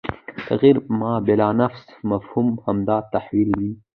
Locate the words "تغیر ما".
0.47-1.13